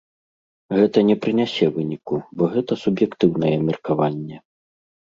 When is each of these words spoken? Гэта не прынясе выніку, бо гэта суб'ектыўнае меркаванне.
Гэта 0.77 1.03
не 1.09 1.17
прынясе 1.25 1.69
выніку, 1.77 2.15
бо 2.41 2.51
гэта 2.57 2.81
суб'ектыўнае 2.87 3.55
меркаванне. 3.71 4.37